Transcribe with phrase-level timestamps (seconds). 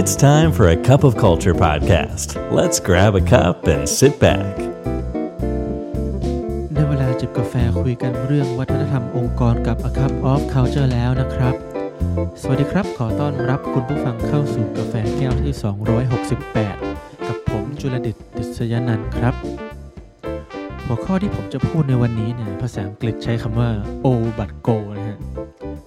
[0.00, 2.28] It's time for a cup of culture podcast.
[2.52, 4.54] Let's grab a cup and sit back.
[6.74, 11.54] ในเวลาจิบกาแฟคุยกันเรื่องวัฒนธรรมองค์กรกับ A Cup of Culture แล้วนะครับ
[12.40, 15.54] สวัสดีครับ ขอต้อนรับคุณผู้ฟังเข้าสู่กาแฟแก้วที่
[16.40, 19.34] 268 กับผมจุลดิตดิษยนันท์ครับ
[20.86, 23.70] หัวข้อที่ผมจะพูดในวันนี้เนี่ยภาษาอังกฤษใช้คำว่า
[24.04, 24.06] O
[24.38, 25.18] but go นะฮะ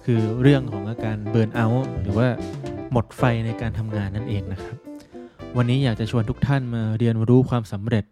[0.04, 2.28] คือเรื่องของอาการเบิร์นเอาท์หรือว่า
[2.92, 4.76] หมดไฟในการทำงานนั่นเองนะครับ
[5.56, 8.04] วันนี้อยากจะชวนทุกท่านมาเรียนรู้ความสำเร็จ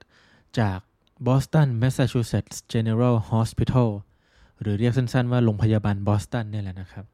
[0.60, 0.78] จาก
[1.26, 3.88] Boston Massachusetts General Hospital
[4.60, 7.04] หรือเรียกสั้นๆว่าโรงพยาบาลบอสตันเนี่ยแหละนะครับ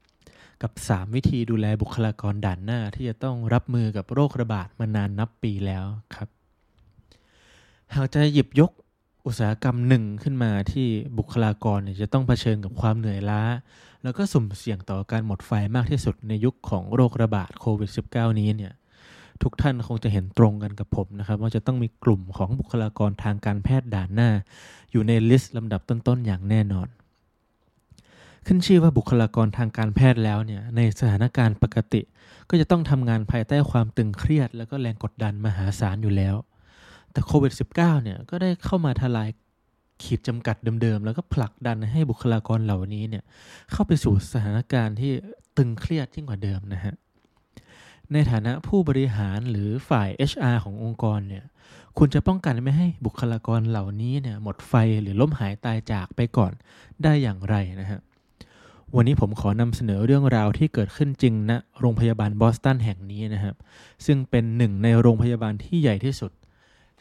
[0.63, 6.29] กับ 3 วิธีดูแลบุคลากรด่านหน้าที่จะต้องรับมือกับโรคระบาดมานานนับปีแล้วครับ
[7.95, 8.71] หากจะหยิบยก
[9.27, 10.89] อุตสาหกรรมหนึ่งขึ้นมาที่
[11.19, 13.43] บุคลากรจะต้องเผชิญกับความเหนื่อยล้า
[14.05, 18.73] แล้วก็สุ่มเสี่ยงต่อการหมดไฟมากที่สุดในยุคของโรคระบาดโควิด -19 นี้เนี่ย
[19.43, 24.31] ทุกท่านคงจะเห็นตรงกันกับผมนะครับ ว่าจะต้องมีกลุ่มของบุคลากรทางการแพทย์ด่านหน้า
[24.93, 26.89] อยู่ในลิสต์ลำดับต้นๆอย่างแน่นอน
[28.47, 32.01] ขึ้นชื่อว่าบุคลากรทางการแพทย์แล้วเนี่ยในสถานการณ์ปกติ
[32.49, 36.35] ก็จะต้องทำงานภายใต้ความตึงเครียด แล้วก็แรงกดดันมหาศาลอยู่แล้ว
[37.13, 39.29] แต่โควิด -19 เนี่ยก็ได้เข้ามาทลาย
[40.03, 43.25] ขีดจำกัดเดิมๆ แล้วก็ผลักดันให้บุคลากรเหล่านี้เนี่ย
[43.73, 45.13] เข้าไปสู่สถานการณ์ที่
[45.57, 46.95] ตึงเครียดยิ่งกว่าเดิมนะฮะ
[48.13, 51.45] ในฐานะผู้บริหารหรือฝ่าย HR ขององค์กรเนี่ย
[51.99, 54.73] คุณจะป้องกันไม่ให้บุคลากรเหล่านี้เนี่ยหมดไฟ
[55.03, 56.53] หรือล้มหายตายจากไปก่อน
[57.03, 58.01] ได้อย่างไรนะฮะ
[58.95, 63.57] วันนี้ผมขอนำเสนอเรื่องราวที่เกิดขึ้นจริงณนะโรงพยาบาลบอสตันแห่งนี้นะครับ
[64.07, 66.33] ซึ่งเป็นหนึ่งในโรงพยาบาลที่ใหญ่ที่สุด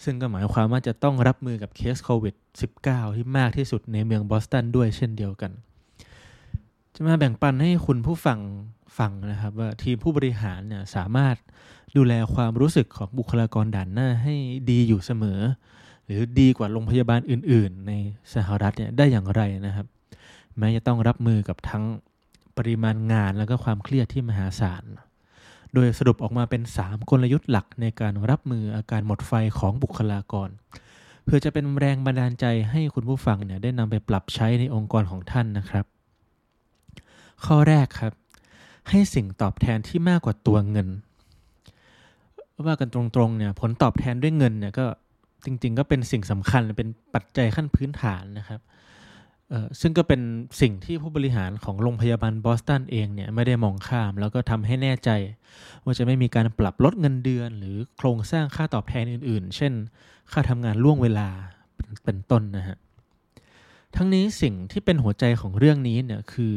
[0.03, 2.35] ซึ่งก็หมายความว่าจะต้องรับมือกับเคสโควิด
[2.75, 5.51] -19 ที่มากที่สุดในเมืองบอสตันด้วยเช่นเดียวกัน
[6.95, 8.39] จะมาแบ่งปันให้คุณผู้ฟัง
[8.97, 11.35] ฟังนะครับ ว่าทีมผู้บริหารเนี่ยสามารถ
[11.97, 14.35] ดูแลความรู้สึกของบุคลากรด่านหน้าให้
[14.69, 15.39] ดีอยู่เสมอ
[16.05, 17.91] หรือดีกว่าโรงพยาบาลอื่น ๆ ใน
[18.33, 19.87] สหรัฐเนี่ยได้อย่างไรนะครับ
[20.57, 21.83] แม้จะต้องรับมือกับทั้ง
[22.57, 24.83] ปริมาณงานแล้วก็ความเครียดที่มหาศาล
[25.73, 30.49] โดยสรุปออกมาเป็น 3 กลยุทธ์หลักในการรับมืออาการหมดไฟของบุคลากร
[31.25, 35.85] เพื่อจะเป็นแรงบันดาลใจให้คุณผู้ฟังเนี่ยได้นำไปปรับใช้ในองค์กรของท่านนะครับ
[37.45, 38.13] ข้อแรกครับ
[38.89, 40.87] ให้สิ่งตอบแทนที่มากกว่าตัวเงิน
[42.65, 44.85] ว่ากันตรงๆเนี่ยผลตอบแทนด้วยเงินเนี่ยก็
[45.45, 48.59] จริงๆ ก็เป็นสิ่งสำคัญเป็นปัจจัยขั้นพื้นฐานนะครับ
[49.81, 50.21] ซึ่งก็เป็น
[50.61, 55.09] สิ่งที่ผู้บริหารของโรงพยาบาลบอสตันเองเนี่ยไม่ได้มองข้าม แล้วก็ทำให้แน่ใจ
[55.83, 59.73] ว่าจะไม่มีการปรับลดเงินเดือน หรือโครงสร้างค่าตอบแทนอื่น ๆ เช่น
[60.31, 61.29] ค่าทำงานล่วงเวลา
[62.05, 62.77] เป็นต้นนะฮะ
[63.95, 66.53] ทั้งนี้สิ่งที่เป็นหัวใจของเรื่องนี้เนี่ยคือ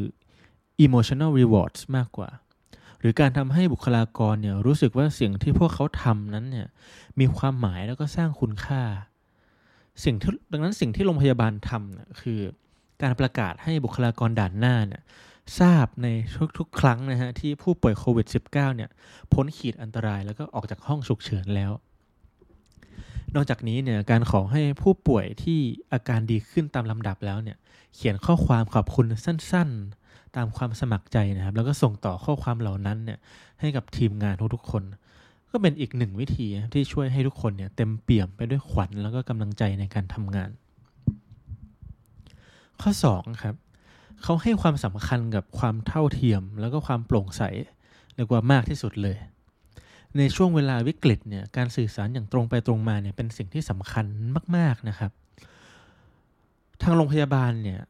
[0.84, 2.30] emotional rewards มากกว่า
[3.00, 6.68] หรือการทำให้บุคลากรเนี่ยรู้สึกว่าสิ่งที่พวกเขาทำนั้นเนี่ย
[7.20, 8.82] มีความหมายแล้วก็สร้างคุณค่า
[10.04, 12.40] สิ่งที่ดังนั้นสิ่งที่โรงพยาบาลทำเนี่ยคือ
[13.02, 15.02] การประกาศให้บุคลากรด่านหน้าเนี่ย
[15.58, 16.08] ทราบใน
[16.58, 18.90] ทุกๆ ครั้งนะฮะที่ผู้ป่วยโควิด -19 เนี่ย
[19.32, 21.72] พ้นขีดอันตรายแล้วก็ออกจากห้องฉุกเฉินแล้ว
[23.34, 25.58] นอกจากนี้เนี่ยการขอให้ผู้ป่วยที่
[25.92, 27.56] อาการดีขึ้นตามลำดับแล้วเนี่ย
[27.94, 33.18] เขียนข้อความขอบคุณสั้นๆ ตามความสมัครใจนะครับ แล้วก็ส่งต่อข้อความเหล่านั้นเนี่ย
[33.60, 34.82] ให้กับทีมงานทุกๆคน
[35.50, 40.50] ก็เป็นอีกหนึ่งวิธีที่ช่วยให้ทุกคนเนี่ยเต็มเปี่ยมไปด้วยขวัญแล้วก็กำลังใจในการทำงาน
[42.82, 43.54] ข้อ2ครับ
[44.22, 47.42] เขาให้ความสำคัญกับความเท่าเทียม แล้วก็ความโปร่งใส
[48.14, 49.16] เรียกว่ามากที่สุดเลย
[50.18, 54.06] ในช่วงเวลาวิกฤตเนี่ยการสื่อสารอย่างตรงไปตรงมาเนี่ยเป็นสิ่งที่สำคัญ
[54.56, 55.10] มาก ๆนะครับ
[56.82, 57.80] ทางโรงพยาบาลเนี่ย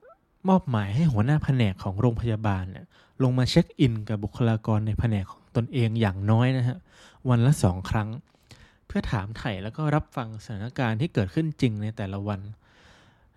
[0.48, 2.84] มอบหมายให้หัวหน้าแผนกของโรงพยาบาลเนี่ย
[3.22, 6.76] ลงมาเช็คอินกับบุคลากรในแผนกของตนเองอย่างน้อยนะฮะ
[7.28, 8.08] วันละสองครั้ง
[8.86, 12.40] เพื่อถามไถ่แล้วก็รับฟังสถานการณ์ที่เกิดขึ้นจริงในแต่ละวัน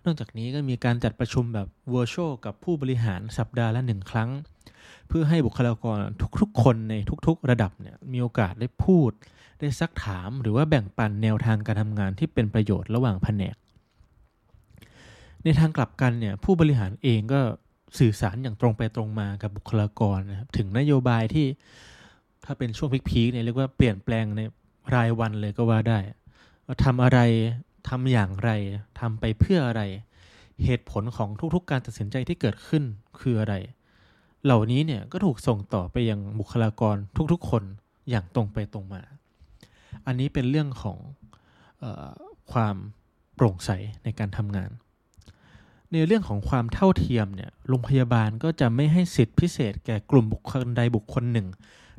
[0.04, 4.30] นอกจากนี้ก็มีการจัดประชุมแบบ virtual กับผู้บริหารสัปดาห์ละหนึ่งครั้ง
[5.08, 5.96] เพื่อให้บุคลากร
[6.40, 6.94] ทุกๆ คนใน
[7.26, 9.10] ทุกๆ ระดับเนี่ยมีโอกาสได้พูด
[9.60, 13.56] ได้ซักถามหรือว่าแบ่งปันแนวทางการทำงานที่เป็นประโยชน์ระหว่างแผนก
[15.44, 17.40] ในทางกลับกันเนี่ยผู้บริหารเองก็
[17.98, 21.46] สื่อสารอย่างตรงไปตรงมากับบุคลากรนะครับถึงนโยบายที่
[22.44, 24.40] ถ้าเป็นช่วงพีคๆเนี่ยเรียกว่าเปลี่ยนแปลงใน
[24.94, 25.98] รายวันเลยก็ว่าได้
[26.66, 27.18] ว่าทำอะไร
[27.88, 28.50] ทำอย่างไร
[29.00, 29.82] ทำไปเพื่ออะไร
[30.64, 32.82] เหตุผลของทุกๆ การตัดสินใจที่เกิดขึ้น
[33.20, 33.54] คืออะไร
[34.44, 36.96] เหล่านี้เนี่ยก็ถูกส่งต่อไปยังบุคลากร
[37.32, 37.62] ทุกๆ คน
[38.10, 39.02] อย่างตรงไปตรงมา
[40.06, 40.98] อันนี้เป็นเรื่องของ
[41.82, 42.10] ออ
[42.52, 42.76] ความ
[43.34, 43.70] โปร่งใส
[44.04, 44.70] ในการทำงาน
[45.92, 51.46] ในเรื่องของความเท่าเทียมเนี่ยโรงพยาบาลก็จะไม่ให้สิทธิพิเศษแก่กลุ่มบุคคลใดบุคคลหนึ่ง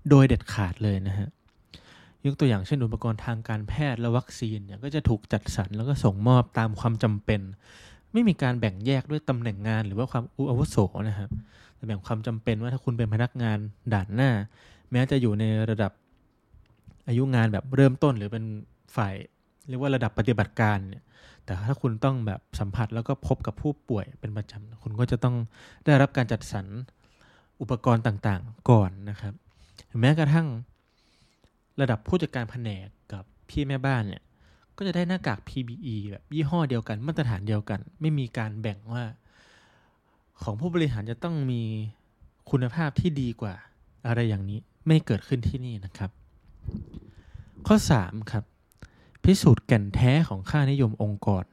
[0.10, 1.30] โดยเด็ดขาดเลยนะฮะ
[2.26, 7.42] ยกตัวอย่างเช่นอุปกรณ์ทางการแพทย์และวัคซีนเนี่ยก็จะถูกจัดสรรแล้วก็ส่งมอบตามความจำเป็น
[8.14, 10.78] ไม่มีการแบ่งแยกด้วยตำแหน่งงาน หรือว่าความอาวุโส
[11.08, 11.30] นะครับ
[11.76, 13.58] แต่แบ่งความจำเป็นว่าถ้าคุณเป็นพนักงาน
[13.94, 14.32] ด่านหน้า
[14.92, 15.92] แม้จะอยู่ในระดับ
[17.08, 18.46] อายุงานแบบเริ่มต้นหรือเป็น
[18.96, 19.14] ฝ่าย
[19.70, 21.04] เรียกว่าระดับปฏิบัติการเนี่ย
[21.46, 25.36] แต่ถ้าคุณต้องแบบสัมผัสแล้วก็พบกับผู้ป่วยเป็นประจำคุณก็จะต้อง
[25.86, 26.66] ได้รับการจัดสรร
[27.62, 29.34] อุปกรณ์ต่างๆ ก่อนนะครับ
[30.02, 30.48] แม้กระทั่ง
[31.80, 34.22] ระดับผู้จัดการแผนกกับพี่แม่บ้านเนี่ย
[34.78, 39.04] ก็จะได้หน้ากาก PBE แบบยี่ห้อเดียวกันมาตรฐานเดียวกัน ไม่มีการแบ่งว่า
[40.44, 41.62] ของผู้บริหารจะต้องมี
[42.52, 43.56] คุณภาพที่ดีกว่า
[44.08, 46.12] อะไรอย่างนี้ไม่เกิดขึ้นที่นี่นะครับ
[47.68, 48.44] ข้อ 3 ครับ
[49.24, 51.44] พิสูจน์แก่นแท้ของค่านิยมองค์กร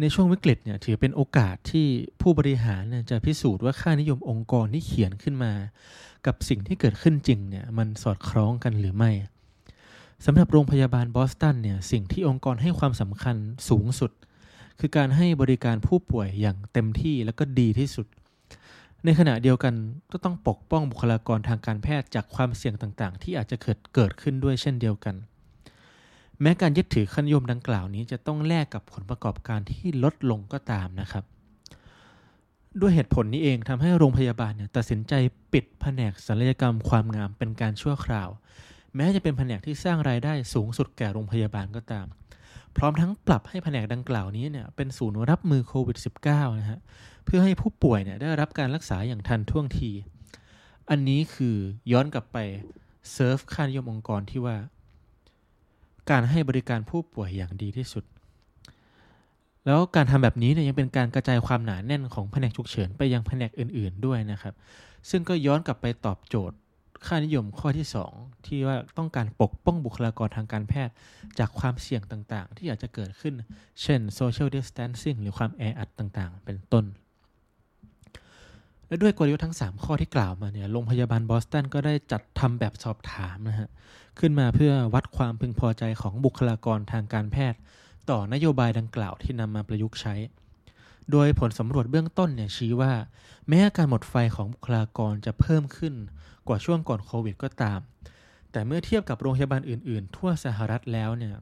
[0.00, 1.86] ในช่วงวิกฤตเนี่ยถือเป็นโอกาสที่
[2.20, 5.52] ผู้บริหารจะพิสูจน์ว่าค่านิยมองค์กรที่เขียนขึ้นมา
[6.26, 9.10] กับสิ่งที่เกิดขึ้นจริงเนี่ยมันสอดคล้องกันหรือไม่
[10.24, 13.36] สำหรับโรงพยาบาลบอสตันเนี่ยสิ่งที่องค์กรให้ความสำคัญ
[13.68, 14.10] สูงสุด
[14.80, 18.06] คือการให้บริการผู้ป่วยอย่างเต็มที่และก็ดีที่สุด
[19.04, 19.74] ในขณะเดียวกัน
[20.12, 25.14] ก็ต้องปกป้องบุคลากรทางการแพทย์จากความเสี่ยงต่างๆ ที่อาจจะเกิดเกิดขึ้นด้วยเช่นเดียวกัน
[26.44, 31.24] แม้การยึดถือขั้นยมดังกล่าวนี้จะต้องแลกกับผลประกอบการที่ลดลงก็ตามนะครับ
[32.80, 35.12] ด้วยเหตุผลนี้เองทำให้โรงพยาบาลเนี่ยตัดสินใจ
[35.52, 38.28] ปิดแผนกศัลยกรรมความงามเป็นการชั่วคราว
[38.96, 42.06] แม้จะเป็นแผนกที่สร้างรายได้สูงสุดแก่โรงพยาบาลก็ตาม
[42.76, 45.98] พร้อมทั้งปรับให้แผนกดังกล่าวนี้เนี่ยเป็นศูนย์รับมือโควิด
[46.28, 46.80] -19 นะฮะ
[47.24, 49.90] เพื่อให้ผู้ป่วยเนี่ยได้รับการรักษาอย่างทันท่วงที
[50.90, 51.56] อันนี้คือ
[51.92, 52.38] ย้อนกลับไป
[53.12, 54.56] เซิร์ฟค่านิยมองค์กรที่ว่า
[56.10, 58.04] การให้บริการผู้ป่วยอย่างดีที่สุด
[59.66, 64.54] แล้วการทำแบบนี้เนี่ยยังเป็นการกระจายความหนาแน่นของแผนกฉุกเฉินไปยังแผนกอื่น ๆด้วยนะครับ
[65.10, 66.56] ซึ่งก็ย้อนกลับไปตอบโจทย์
[67.06, 67.86] ค่านิยมข้อที่
[68.16, 70.94] 2 ที่ว่าต้องการปกป้องบุคลากรทางการแพทย์
[71.38, 73.34] จากความเสี่ยงต่างๆ ที่อาจจะเกิดขึ้น
[73.82, 76.84] เช่น social distancing หรือความแออัดต่างๆ เป็นต้น
[78.88, 83.68] และด้วยกลยุทธ์ทั้ง 3 ข้อที่กล่าวมาเนี่ยโรงพยาบาลบอสตันก็ได้จัดทำแบบสอบถามนะฮะ
[84.18, 87.58] ขึ้นมาเพื่อวัดความพึงพอใจของบุคลากรทางการแพทย์
[88.10, 90.14] ต่อนโยบายดังกล่าวที่นำมาประยุกต์ใช้
[91.10, 92.92] โดยผลสำรวจเบื้องต้นเนี่ยชี้ว่า
[93.48, 95.94] แม้การหมดไฟของบุคลากรจะเพิ่มขึ้น
[96.48, 97.80] กว่าช่วงก่อนโควิดก็ตาม
[98.52, 101.34] แต่เมื่อเทียบกับโรงพยาบาลอื่นๆ ทั่วสหรัฐแล้วเนี่ย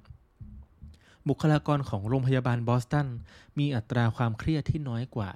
[1.29, 3.07] บุคลากรของโรงพยาบาลบอสตัน
[3.59, 5.31] มีอัตราความเครียดที่น้อยกว่า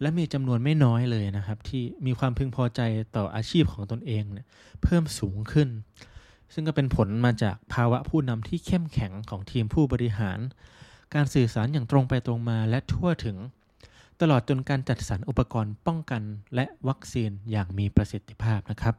[0.00, 2.80] และมีจำนวนไม่น้อยเลยนะครับ ที่มีความพึงพอใจ
[3.16, 4.46] ต่ออาชีพของตนเองเนี่ย
[4.82, 5.68] เพิ่มสูงขึ้น
[6.54, 10.38] ซึ่งก็เป็นผลมาจากภาวะผู้นำที่เข้มแข็งของทีมผู้บริหาร
[11.14, 13.36] การสื่อสารอย่างตรงไปตรงมาและทั่วถึง
[14.20, 16.22] ตลอดจนการจัดสรรอุปกรณ์ป้องกัน
[16.54, 18.94] และวัคซีนอย่างมีประสิทธิภาพนะครับ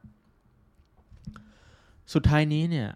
[2.14, 2.88] สุดท้ายนี้เนี่ย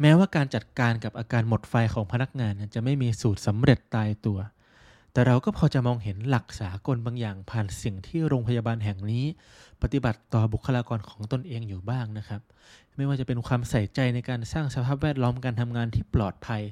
[0.00, 4.38] แม้ว่าการจัดการกับอาการหมดไฟของพนักงานจะไม่มีสูตรสำเร็จตายตัว
[5.12, 9.24] แต่เราก็พอจะมองเห็นหลักสากลบางอย่างผ่านสิ่งที่โรงพยาบาลแห่งนี้
[9.82, 12.40] ปฏิบัติต่อบุคลากรของตนเองอยู่บ้างนะครับ
[12.96, 16.62] ไม่ว่าจะเป็นความใส่ใจในการสร้างสภาพแวดล้อมการทำงานที่ปลอดภัย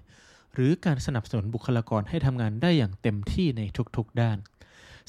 [0.54, 3.62] หรือการสนับสนุนบุคลากรให้ทำงานได้อย่างเต็มที่ใน
[3.96, 4.38] ทุกๆด้าน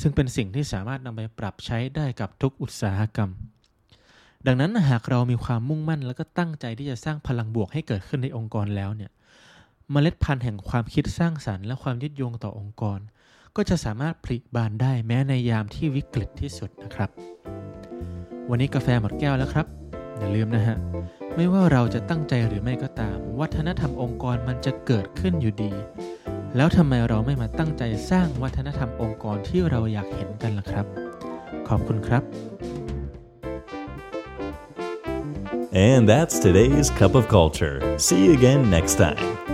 [0.01, 3.30] ซึ่งเป็นสิ่งที่สามารถนำไปปรับใช้ได้กับทุกอุตสาหกรรม
[4.48, 9.11] ดังนั้นหากเรามีความมุ่งมั่น และก็ตั้งใจที่จะสร้างพลังบวกให้เกิดขึ้นในองค์กรแล้วเนี่ย
[9.94, 13.00] มเมล็ดพันธุ์แห่งความคิดสร้างสรรค์และความยึดโยงต่อองค์กร
[13.58, 17.10] ก็จะสามารถผลิบานได้แม้ในยามที่วิกฤตที่สุดนะครับ
[18.50, 19.66] วันนี้กาแฟหมดแก้วแล้วครับ
[20.18, 20.78] อย่าลืมนะฮะ
[21.36, 25.72] ไม่ว่าเราจะตั้งใจหรือไม่ก็ตาม วัฒนธรรมองค์กรมันจะเกิดขึ้นอยู่ดี
[26.56, 30.86] แล้วทำไมเราไม่มาตั้งใจสร้างวัฒนธรรมองค์กรที่เราอยากเห็นกันล่ะครับ
[31.68, 32.24] ขอบคุณครับ
[35.90, 37.78] And that's today's Cup of Culture.
[37.98, 39.51] See you again next time.